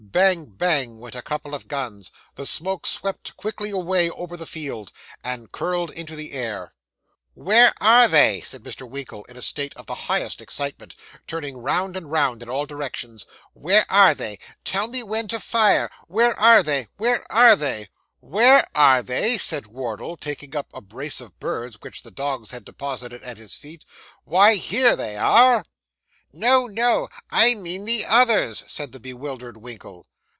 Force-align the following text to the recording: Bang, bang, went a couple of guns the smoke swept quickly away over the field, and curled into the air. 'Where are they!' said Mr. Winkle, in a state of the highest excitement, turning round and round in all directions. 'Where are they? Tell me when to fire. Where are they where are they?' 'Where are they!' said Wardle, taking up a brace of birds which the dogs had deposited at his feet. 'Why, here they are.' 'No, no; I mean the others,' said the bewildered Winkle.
Bang, 0.03 0.45
bang, 0.47 0.97
went 0.99 1.15
a 1.15 1.21
couple 1.21 1.55
of 1.55 1.69
guns 1.69 2.11
the 2.35 2.45
smoke 2.45 2.85
swept 2.85 3.37
quickly 3.37 3.69
away 3.69 4.09
over 4.09 4.35
the 4.35 4.45
field, 4.45 4.91
and 5.23 5.53
curled 5.53 5.89
into 5.91 6.17
the 6.17 6.33
air. 6.33 6.73
'Where 7.33 7.73
are 7.79 8.09
they!' 8.09 8.41
said 8.41 8.63
Mr. 8.63 8.89
Winkle, 8.89 9.23
in 9.25 9.37
a 9.37 9.41
state 9.41 9.73
of 9.77 9.85
the 9.85 9.95
highest 9.95 10.41
excitement, 10.41 10.97
turning 11.27 11.59
round 11.59 11.95
and 11.95 12.11
round 12.11 12.43
in 12.43 12.49
all 12.49 12.65
directions. 12.65 13.25
'Where 13.53 13.85
are 13.89 14.13
they? 14.13 14.37
Tell 14.65 14.89
me 14.89 15.01
when 15.01 15.29
to 15.29 15.39
fire. 15.39 15.89
Where 16.09 16.37
are 16.37 16.61
they 16.61 16.89
where 16.97 17.25
are 17.31 17.55
they?' 17.55 17.87
'Where 18.19 18.65
are 18.75 19.01
they!' 19.01 19.37
said 19.37 19.67
Wardle, 19.67 20.17
taking 20.17 20.53
up 20.57 20.67
a 20.73 20.81
brace 20.81 21.21
of 21.21 21.39
birds 21.39 21.77
which 21.79 22.01
the 22.03 22.11
dogs 22.11 22.51
had 22.51 22.65
deposited 22.65 23.23
at 23.23 23.37
his 23.37 23.55
feet. 23.55 23.85
'Why, 24.25 24.55
here 24.55 24.97
they 24.97 25.15
are.' 25.15 25.63
'No, 26.33 26.65
no; 26.65 27.09
I 27.29 27.55
mean 27.55 27.83
the 27.83 28.05
others,' 28.05 28.63
said 28.65 28.93
the 28.93 29.01
bewildered 29.01 29.57
Winkle. 29.57 30.07